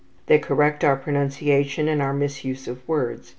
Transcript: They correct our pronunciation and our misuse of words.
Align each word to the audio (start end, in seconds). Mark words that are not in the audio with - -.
They 0.25 0.39
correct 0.39 0.83
our 0.83 0.95
pronunciation 0.95 1.87
and 1.87 2.01
our 2.01 2.11
misuse 2.11 2.67
of 2.67 2.79
words. 2.87 3.29